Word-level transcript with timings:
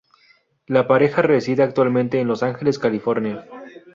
La 0.65 0.87
pareja 0.87 1.21
reside 1.21 1.61
actualmente 1.61 2.19
en 2.19 2.27
Los 2.27 2.41
Ángeles, 2.41 2.79
California. 2.79 3.45